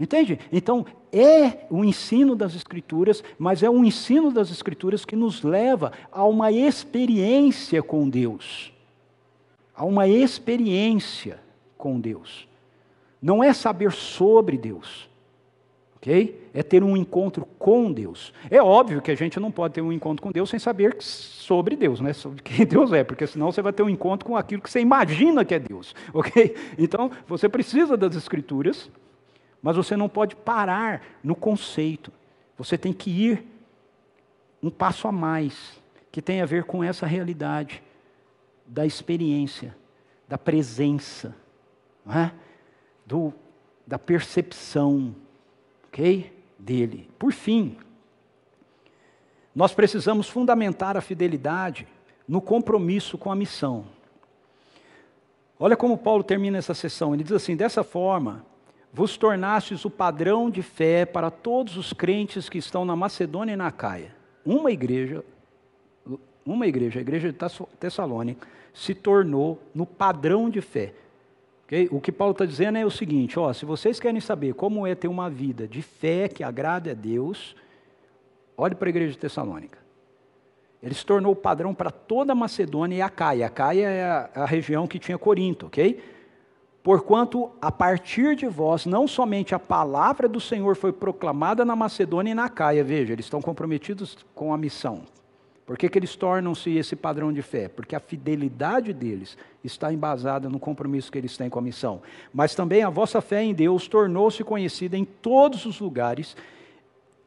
[0.00, 0.38] Entende?
[0.52, 5.92] Então, é o ensino das Escrituras, mas é o ensino das Escrituras que nos leva
[6.10, 8.72] a uma experiência com Deus.
[9.74, 11.40] A uma experiência
[11.76, 12.48] com Deus.
[13.20, 15.07] Não é saber sobre Deus,
[15.98, 16.48] ok?
[16.54, 18.32] É ter um encontro com Deus.
[18.50, 21.76] É óbvio que a gente não pode ter um encontro com Deus sem saber sobre
[21.76, 22.12] Deus, né?
[22.12, 24.80] Sobre quem Deus é, porque senão você vai ter um encontro com aquilo que você
[24.80, 26.56] imagina que é Deus, ok?
[26.78, 28.90] Então, você precisa das Escrituras,
[29.60, 32.12] mas você não pode parar no conceito.
[32.56, 33.44] Você tem que ir
[34.62, 35.80] um passo a mais,
[36.10, 37.82] que tem a ver com essa realidade
[38.66, 39.76] da experiência,
[40.28, 41.34] da presença,
[42.08, 42.30] é?
[43.06, 43.32] Do,
[43.86, 45.14] da percepção,
[45.88, 46.32] ok?
[46.58, 47.08] Dele.
[47.18, 47.76] Por fim,
[49.54, 51.86] nós precisamos fundamentar a fidelidade
[52.26, 53.86] no compromisso com a missão.
[55.58, 57.14] Olha como Paulo termina essa sessão.
[57.14, 58.44] Ele diz assim: dessa forma,
[58.92, 63.56] vos tornastes o padrão de fé para todos os crentes que estão na Macedônia e
[63.56, 64.14] na Caia.
[64.44, 65.24] Uma igreja,
[66.46, 67.38] uma igreja, a igreja de
[67.80, 70.94] Tessalônica, se tornou no padrão de fé.
[71.68, 71.86] Okay?
[71.92, 74.94] O que Paulo está dizendo é o seguinte: ó, se vocês querem saber como é
[74.94, 77.54] ter uma vida de fé que agrada a Deus,
[78.56, 79.78] olhe para a igreja de Tessalônica.
[80.82, 83.46] Ele se tornou o padrão para toda a Macedônia e a Caia.
[83.46, 86.02] A Caia é a, a região que tinha Corinto, ok?
[86.82, 92.30] Porquanto a partir de vós, não somente a palavra do Senhor foi proclamada na Macedônia
[92.30, 95.02] e na Caia, veja, eles estão comprometidos com a missão,
[95.68, 97.68] por que, que eles tornam-se esse padrão de fé?
[97.68, 102.00] Porque a fidelidade deles está embasada no compromisso que eles têm com a missão.
[102.32, 106.34] Mas também a vossa fé em Deus tornou-se conhecida em todos os lugares,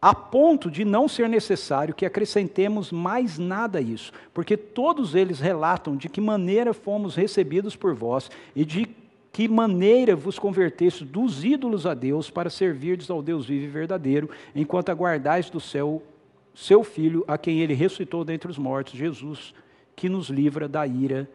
[0.02, 5.40] a ponto de não ser necessário que acrescentemos mais nada a isso, porque todos eles
[5.40, 8.90] relatam de que maneira fomos recebidos por vós e de
[9.32, 14.32] que maneira vos convertestes dos ídolos a Deus para servirdes ao Deus vivo e verdadeiro,
[14.56, 16.02] enquanto aguardais do céu
[16.62, 19.52] seu filho, a quem ele ressuscitou dentre os mortos, Jesus,
[19.96, 21.28] que nos livra da ira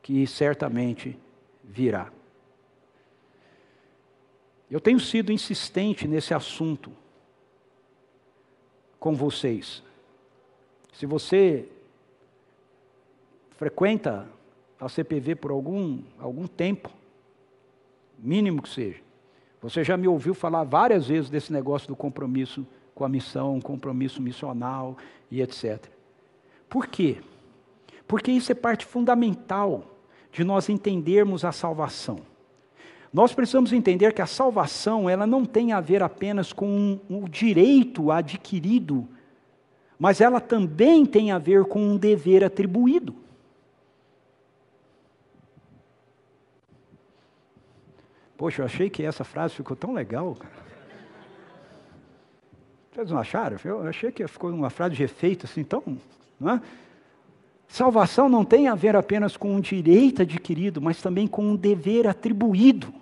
[0.00, 1.18] que certamente
[1.64, 2.12] virá.
[4.70, 6.92] Eu tenho sido insistente nesse assunto
[9.00, 9.82] com vocês.
[10.92, 11.68] Se você
[13.56, 14.28] frequenta
[14.78, 16.88] a CPV por algum, algum tempo,
[18.16, 19.00] mínimo que seja,
[19.60, 22.64] você já me ouviu falar várias vezes desse negócio do compromisso
[22.98, 24.96] com a missão, um compromisso missional
[25.30, 25.86] e etc.
[26.68, 27.18] Por quê?
[28.08, 29.84] Porque isso é parte fundamental
[30.32, 32.18] de nós entendermos a salvação.
[33.12, 37.24] Nós precisamos entender que a salvação ela não tem a ver apenas com o um,
[37.28, 39.06] direito adquirido,
[39.96, 43.14] mas ela também tem a ver com um dever atribuído.
[48.36, 50.34] Poxa, eu achei que essa frase ficou tão legal.
[50.34, 50.67] Cara.
[52.98, 53.56] Vocês não acharam?
[53.64, 55.84] Eu achei que ficou uma frase de efeito assim tão.
[56.40, 56.62] Não é?
[57.68, 62.08] Salvação não tem a ver apenas com um direito adquirido, mas também com um dever
[62.08, 62.92] atribuído.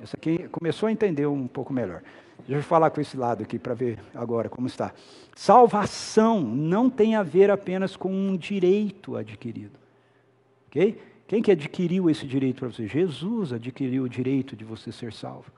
[0.00, 2.02] Essa aqui começou a entender um pouco melhor.
[2.46, 4.94] Deixa eu falar com esse lado aqui para ver agora como está.
[5.36, 9.78] Salvação não tem a ver apenas com um direito adquirido.
[10.68, 10.98] Ok?
[11.26, 12.86] Quem que adquiriu esse direito para você?
[12.86, 15.52] Jesus adquiriu o direito de você ser salvo.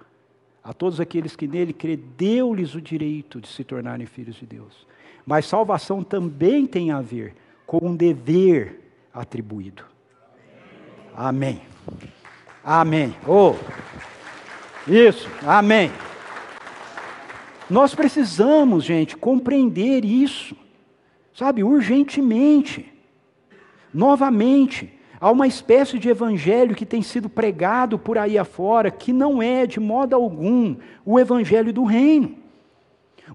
[0.63, 4.87] A todos aqueles que nele crê, deu-lhes o direito de se tornarem filhos de Deus.
[5.25, 7.35] Mas salvação também tem a ver
[7.67, 8.81] com um dever
[9.13, 9.85] atribuído.
[11.15, 11.63] Amém.
[12.63, 13.15] Amém.
[13.27, 13.55] Oh.
[14.87, 15.29] Isso.
[15.47, 15.91] Amém.
[17.69, 20.57] Nós precisamos, gente, compreender isso.
[21.33, 22.93] Sabe, urgentemente.
[23.95, 29.43] Novamente, há uma espécie de evangelho que tem sido pregado por aí afora que não
[29.43, 32.37] é de modo algum o evangelho do reino.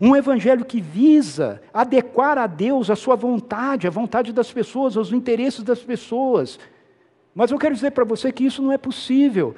[0.01, 5.11] Um evangelho que visa adequar a Deus a sua vontade, a vontade das pessoas, aos
[5.11, 6.59] interesses das pessoas.
[7.33, 9.55] Mas eu quero dizer para você que isso não é possível.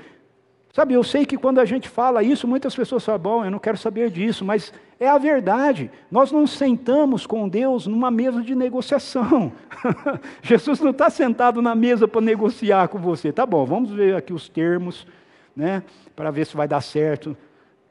[0.78, 3.58] Sabe, eu sei que quando a gente fala isso, muitas pessoas falam, bom, eu não
[3.58, 5.90] quero saber disso, mas é a verdade.
[6.12, 9.52] Nós não sentamos com Deus numa mesa de negociação.
[10.44, 13.32] Jesus não está sentado na mesa para negociar com você.
[13.34, 15.08] Tá bom, vamos ver aqui os termos,
[15.56, 15.82] né,
[16.16, 17.36] para ver se vai dar certo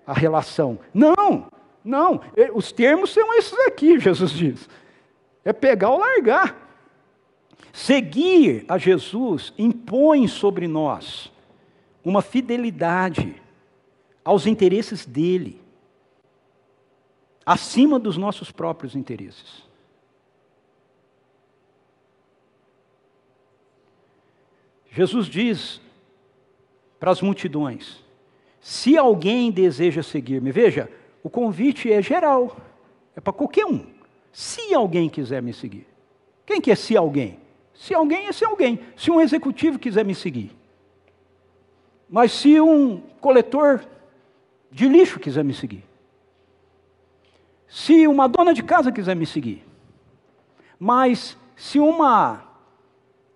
[0.06, 0.78] a relação.
[0.94, 1.48] Não,
[1.84, 2.20] não,
[2.54, 4.68] os termos são esses aqui, Jesus diz.
[5.44, 6.54] É pegar ou largar.
[7.72, 11.34] Seguir a Jesus impõe sobre nós
[12.08, 13.34] uma fidelidade
[14.24, 15.60] aos interesses dele,
[17.44, 19.66] acima dos nossos próprios interesses.
[24.88, 25.80] Jesus diz
[27.00, 28.04] para as multidões:
[28.60, 30.88] se alguém deseja seguir-me, veja,
[31.24, 32.56] o convite é geral,
[33.16, 33.84] é para qualquer um.
[34.30, 35.88] Se alguém quiser me seguir.
[36.44, 37.40] Quem que é se alguém?
[37.74, 38.78] Se alguém é se alguém.
[38.96, 40.54] Se um executivo quiser me seguir.
[42.08, 43.84] Mas se um coletor
[44.70, 45.84] de lixo quiser me seguir.
[47.66, 49.64] Se uma dona de casa quiser me seguir.
[50.78, 52.44] Mas se uma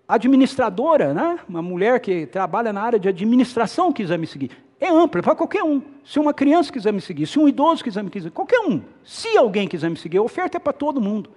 [0.07, 5.21] administradora, né, uma mulher que trabalha na área de administração quiser me seguir, é ampla,
[5.21, 5.81] para qualquer um.
[6.03, 8.81] Se uma criança quiser me seguir, se um idoso quiser me seguir, qualquer um.
[9.03, 11.29] Se alguém quiser me seguir, a oferta é para todo mundo.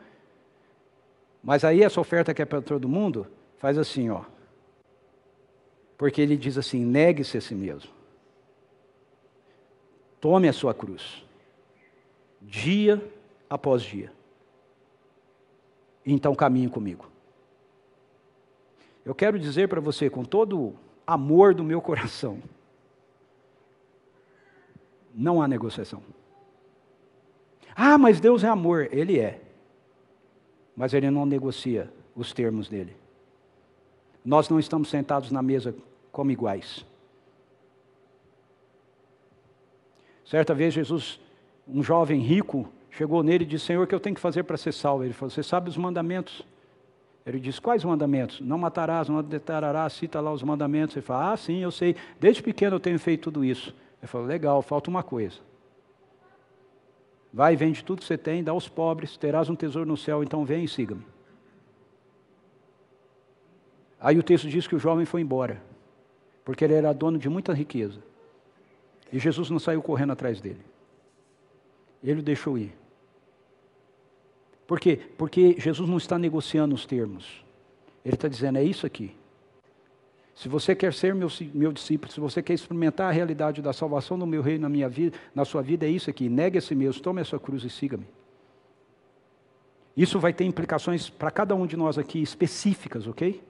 [1.43, 3.27] Mas aí essa oferta que é para todo mundo,
[3.59, 4.23] faz assim, ó.
[5.97, 7.91] Porque ele diz assim: negue-se a si mesmo.
[10.21, 11.25] Tome a sua cruz.
[12.41, 13.03] Dia
[13.49, 14.13] após dia.
[16.05, 17.09] Então caminhe comigo.
[19.05, 20.75] Eu quero dizer para você, com todo o
[21.07, 22.43] amor do meu coração,
[25.15, 26.03] não há negociação.
[27.77, 28.89] Ah, mas Deus é amor.
[28.93, 29.41] Ele é.
[30.77, 32.97] Mas ele não negocia os termos dele.
[34.25, 35.75] Nós não estamos sentados na mesa
[36.11, 36.85] como iguais.
[40.25, 41.21] Certa vez Jesus,
[41.69, 44.57] um jovem rico, chegou nele e disse: Senhor, o que eu tenho que fazer para
[44.57, 45.05] ser salvo?
[45.05, 46.43] Ele falou: Você sabe os mandamentos?
[47.27, 48.41] Ele disse: Quais mandamentos?
[48.41, 50.97] Não matarás, não adulterarás, cita lá os mandamentos.
[50.97, 51.95] Ele fala: Ah, sim, eu sei.
[52.19, 53.75] Desde pequeno eu tenho feito tudo isso.
[54.05, 55.41] Ele falou: legal, falta uma coisa.
[57.33, 60.45] Vai, vende tudo que você tem, dá aos pobres, terás um tesouro no céu, então
[60.45, 61.03] vem e siga-me.
[64.05, 65.63] Aí o texto diz que o jovem foi embora,
[66.45, 68.01] porque ele era dono de muita riqueza.
[69.11, 70.61] E Jesus não saiu correndo atrás dele.
[72.03, 72.77] Ele o deixou ir.
[74.67, 75.01] Por quê?
[75.17, 77.43] Porque Jesus não está negociando os termos.
[78.05, 79.17] Ele está dizendo: é isso aqui.
[80.35, 84.19] Se você quer ser meu, meu discípulo, se você quer experimentar a realidade da salvação
[84.19, 86.29] do meu reino na minha vida, na sua vida, é isso aqui.
[86.29, 88.07] Negue a si mesmo, tome a sua cruz e siga-me.
[89.97, 93.43] Isso vai ter implicações para cada um de nós aqui específicas, ok?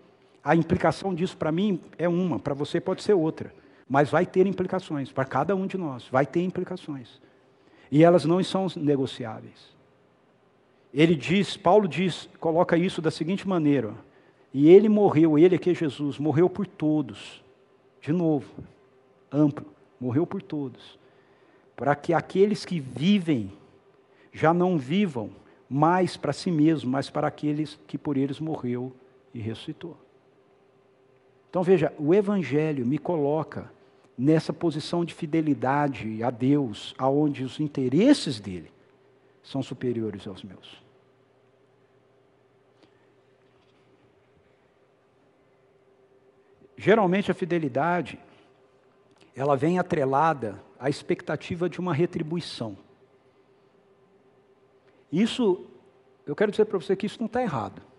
[0.45, 3.53] A implicação disso para mim é uma, para você pode ser outra.
[3.89, 7.21] Mas vai ter implicações para cada um de nós, vai ter implicações.
[7.91, 9.75] E elas não são negociáveis.
[10.93, 13.95] Ele diz, Paulo diz, coloca isso da seguinte maneira:
[14.53, 17.43] e ele morreu, ele aqui é Jesus, morreu por todos.
[18.01, 18.47] De novo,
[19.33, 19.67] amplo,
[19.99, 20.99] morreu por todos.
[21.75, 23.51] Para que aqueles que vivem
[24.33, 25.31] já não vivam
[25.69, 28.93] mais para si mesmos, mas para aqueles que por eles morreu
[29.33, 30.04] e ressuscitou.
[31.55, 33.71] Então veja, o Evangelho me coloca
[34.19, 38.73] nessa posição de fidelidade a Deus, aonde os interesses dele
[39.41, 40.83] são superiores aos meus.
[46.77, 48.19] Geralmente a fidelidade
[49.37, 52.77] ela vem atrelada à expectativa de uma retribuição.
[55.13, 55.65] Isso,
[56.27, 57.94] eu quero dizer para você que isso não está errado.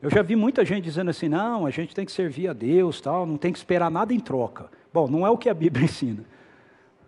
[0.00, 3.00] Eu já vi muita gente dizendo assim, não, a gente tem que servir a Deus,
[3.00, 4.70] tal, não tem que esperar nada em troca.
[4.92, 6.24] Bom, não é o que a Bíblia ensina.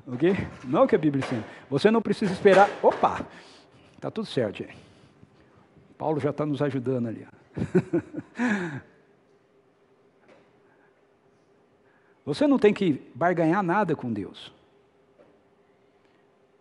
[0.06, 0.34] Ok?
[0.64, 1.44] Não é o que a Bíblia ensina.
[1.68, 2.70] Você não precisa esperar.
[2.82, 3.26] Opa!
[3.94, 4.76] Está tudo certo, gente.
[5.98, 7.26] Paulo já está nos ajudando ali.
[12.24, 14.52] Você não tem que barganhar nada com Deus.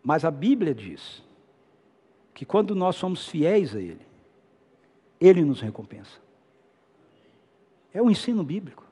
[0.02, 1.22] Mas a Bíblia diz
[2.34, 4.07] que quando nós somos fiéis a Ele,
[5.20, 6.20] Ele nos recompensa.
[7.94, 8.88] É o ensino bíblico.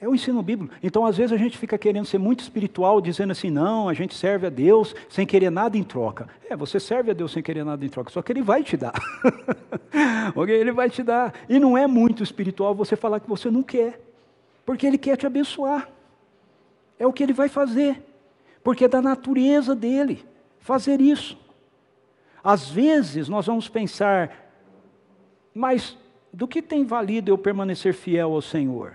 [0.00, 0.74] É o ensino bíblico.
[0.82, 4.14] Então, às vezes, a gente fica querendo ser muito espiritual, dizendo assim: não, a gente
[4.14, 6.26] serve a Deus sem querer nada em troca.
[6.48, 8.78] É, você serve a Deus sem querer nada em troca, só que Ele vai te
[8.78, 8.94] dar.
[10.48, 11.34] Ele vai te dar.
[11.50, 14.00] E não é muito espiritual você falar que você não quer,
[14.64, 15.86] porque Ele quer te abençoar.
[16.98, 18.02] É o que Ele vai fazer,
[18.64, 20.24] porque é da natureza dele
[20.60, 21.36] fazer isso.
[22.42, 24.49] Às vezes, nós vamos pensar,
[25.60, 25.94] mas
[26.32, 28.94] do que tem valido eu permanecer fiel ao Senhor?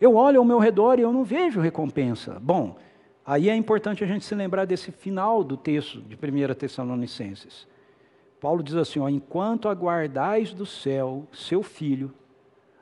[0.00, 2.40] Eu olho ao meu redor e eu não vejo recompensa.
[2.40, 2.78] Bom,
[3.26, 7.66] aí é importante a gente se lembrar desse final do texto de 1 Tessalonicenses.
[8.40, 12.10] Paulo diz assim: ó, enquanto aguardais do céu seu filho,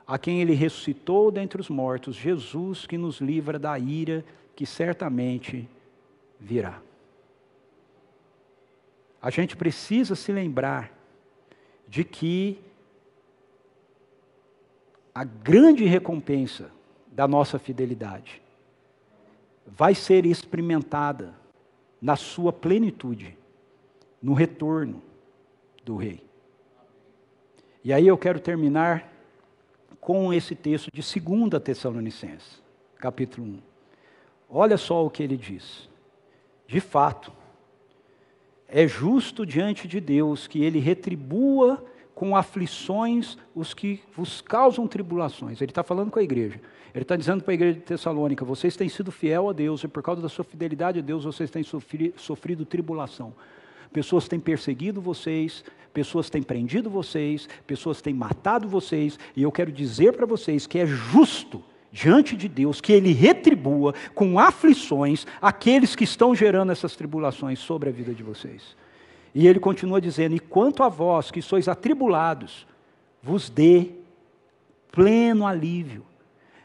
[0.07, 4.23] a quem ele ressuscitou dentre os mortos, Jesus que nos livra da ira
[4.55, 5.67] que certamente
[6.39, 6.79] virá.
[9.21, 11.02] A gente precisa se lembrar
[11.93, 12.59] de que
[15.13, 16.71] a grande recompensa
[17.05, 18.41] da nossa fidelidade
[19.67, 21.35] vai ser experimentada
[22.01, 23.37] na sua plenitude,
[24.19, 25.03] no retorno
[25.85, 26.25] do Rei.
[27.83, 29.13] E aí eu quero terminar
[30.01, 32.59] com esse texto de 2 Tessalonicenses,
[32.97, 33.59] capítulo 1.
[34.49, 35.87] Olha só o que ele diz.
[36.65, 37.31] De fato,
[38.67, 41.83] é justo diante de Deus que ele retribua
[42.15, 45.61] com aflições os que vos causam tribulações.
[45.61, 46.59] Ele está falando com a igreja.
[46.93, 49.87] Ele está dizendo para a igreja de Tessalônica: vocês têm sido fiel a Deus, e
[49.87, 53.33] por causa da sua fidelidade a Deus, vocês têm sofrido, sofrido tribulação.
[53.91, 59.71] Pessoas têm perseguido vocês, pessoas têm prendido vocês, pessoas têm matado vocês, e eu quero
[59.71, 61.63] dizer para vocês que é justo
[61.93, 67.87] diante de Deus que Ele retribua com aflições aqueles que estão gerando essas tribulações sobre
[67.87, 68.75] a vida de vocês.
[69.33, 72.67] E ele continua dizendo: E quanto a vós que sois atribulados,
[73.21, 73.89] vos dê
[74.91, 76.03] pleno alívio,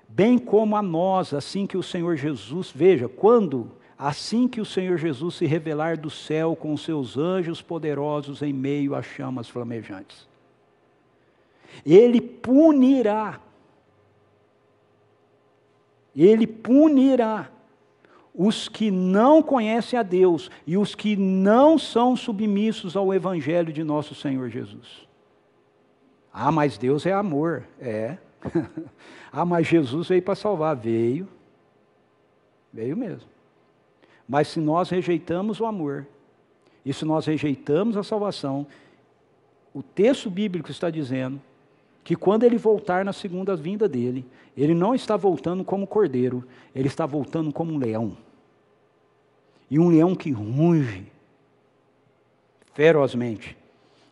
[0.08, 4.98] bem como a nós, assim que o Senhor Jesus, veja, quando, assim que o Senhor
[4.98, 10.26] Jesus se revelar do céu com os seus anjos poderosos em meio às chamas flamejantes.
[11.86, 13.40] Ele punirá,
[16.26, 17.50] ele punirá
[18.34, 23.82] os que não conhecem a Deus e os que não são submissos ao Evangelho de
[23.82, 25.08] nosso Senhor Jesus.
[26.32, 27.64] Ah, mas Deus é amor.
[27.80, 28.16] É.
[29.32, 30.76] ah, mas Jesus veio para salvar.
[30.76, 31.28] Veio.
[32.72, 33.28] Veio mesmo.
[34.28, 36.06] Mas se nós rejeitamos o amor,
[36.84, 38.66] e se nós rejeitamos a salvação,
[39.74, 41.40] o texto bíblico está dizendo
[42.02, 44.24] que quando ele voltar na segunda vinda dele,
[44.56, 48.16] ele não está voltando como cordeiro, ele está voltando como um leão
[49.70, 51.06] e um leão que runge
[52.74, 53.56] ferozmente.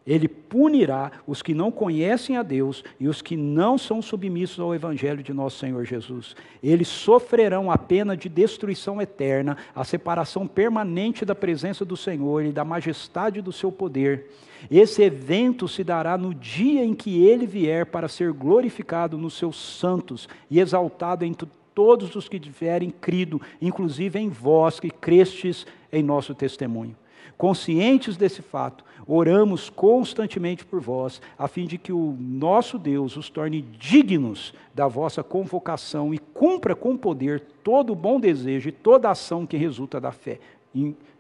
[0.07, 4.73] Ele punirá os que não conhecem a Deus e os que não são submissos ao
[4.73, 6.37] Evangelho de nosso Senhor Jesus.
[6.63, 12.53] Eles sofrerão a pena de destruição eterna, a separação permanente da presença do Senhor e
[12.53, 14.31] da majestade do seu poder.
[14.71, 19.57] Esse evento se dará no dia em que ele vier para ser glorificado nos seus
[19.57, 26.03] santos e exaltado entre todos os que tiverem crido, inclusive em vós que crestes em
[26.03, 26.97] nosso testemunho.
[27.37, 33.31] Conscientes desse fato, oramos constantemente por vós, a fim de que o nosso Deus os
[33.31, 39.11] torne dignos da vossa convocação e cumpra com poder todo o bom desejo e toda
[39.11, 40.41] ação que resulta da fé.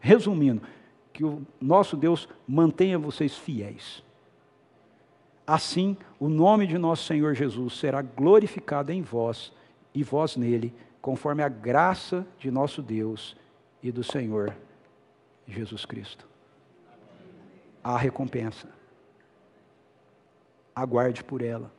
[0.01, 0.61] resumindo,
[1.13, 4.03] que o nosso Deus mantenha vocês fiéis.
[5.47, 9.51] Assim, o nome de nosso Senhor Jesus será glorificado em vós
[9.95, 13.35] e vós nele, conforme a graça de nosso Deus
[13.83, 14.55] e do Senhor
[15.49, 16.36] Jesus Cristo.
[17.89, 18.69] Há recompensa.
[20.75, 21.71] Aguarde por ela.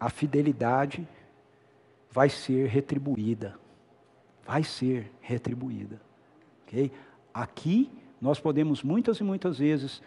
[0.00, 1.06] A fidelidade
[2.10, 3.58] vai ser retribuída.
[4.42, 6.00] Vai ser retribuída.
[6.62, 6.90] Okay?
[7.34, 10.00] Aqui nós podemos muitas e muitas vezes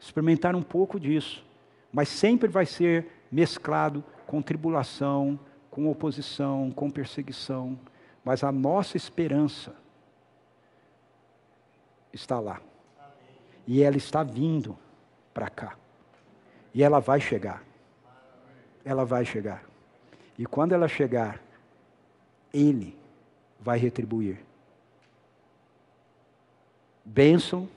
[0.00, 1.46] experimentar um pouco disso,
[1.92, 5.38] mas sempre vai ser mesclado com tribulação,
[5.70, 7.78] com oposição, com perseguição,
[8.24, 9.72] mas a nossa esperança
[12.12, 12.60] está lá.
[13.68, 14.78] E ela está vindo
[15.34, 15.76] para cá.
[16.72, 17.62] E ela vai chegar.
[18.82, 19.62] Ela vai chegar.
[20.38, 21.38] E quando ela chegar,
[22.50, 22.96] Ele
[23.60, 24.40] vai retribuir.
[27.04, 27.68] Bênção,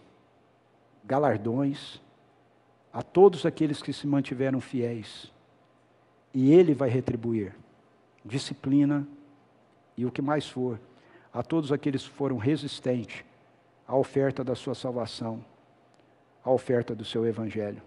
[1.04, 2.02] galardões
[2.94, 5.30] a todos aqueles que se mantiveram fiéis.
[6.34, 7.54] E Ele vai retribuir
[8.24, 9.06] disciplina
[9.98, 10.80] e o que mais for,
[11.34, 13.26] a todos aqueles que foram resistentes
[13.86, 15.44] à oferta da sua salvação,
[16.44, 17.82] a oferta do seu evangelho.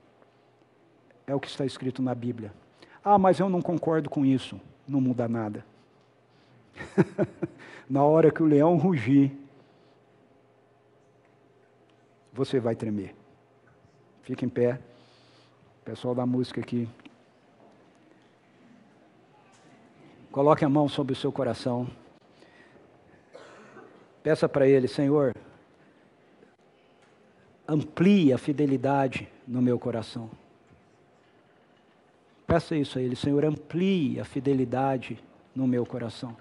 [1.26, 2.52] É o que está escrito na Bíblia.
[3.02, 4.60] Ah, mas eu não concordo com isso.
[4.86, 5.64] Não muda nada.
[7.88, 9.32] na hora que o leão rugir,
[12.32, 13.14] você vai tremer.
[14.22, 14.80] Fique em pé.
[15.84, 16.88] Pessoal da música aqui.
[20.32, 21.86] Coloque a mão sobre o seu coração.
[24.22, 25.34] Peça para Ele, Senhor,
[27.66, 30.30] amplie a fidelidade no meu coração.
[32.46, 35.22] Peça isso a Ele, Senhor, amplie a fidelidade
[35.54, 36.36] no meu coração.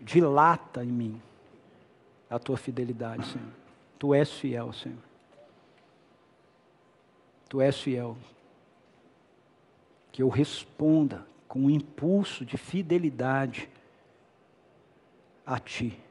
[0.00, 1.22] Dilata em mim
[2.30, 3.48] a tua fidelidade, Senhor.
[3.98, 4.98] Tu és fiel, Senhor.
[7.48, 8.16] Tu és fiel.
[10.12, 13.68] Que eu responda com um impulso de fidelidade
[15.46, 16.03] a Ti.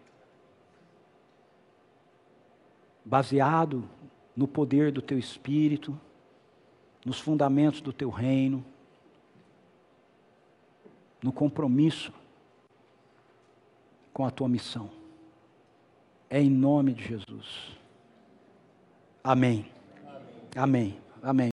[3.06, 3.88] Baseado
[4.36, 6.00] no poder do Teu Espírito,
[7.06, 8.64] nos fundamentos do Teu reino,
[11.22, 12.14] no compromisso
[14.14, 14.90] com a Tua missão.
[16.30, 17.78] É em nome de Jesus.
[19.24, 19.66] Amém.
[20.56, 20.56] Amém.
[20.56, 21.00] Amém.